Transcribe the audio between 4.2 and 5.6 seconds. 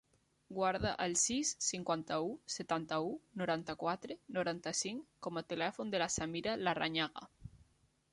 noranta-cinc com a